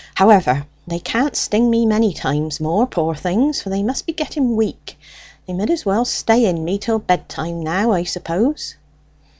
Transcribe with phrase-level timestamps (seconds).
[0.15, 4.55] However, they can't sting me many times more, poor things, for they must be getting
[4.55, 4.97] weak.
[5.45, 8.77] They mid as well stay in me till bedtime now, I suppose."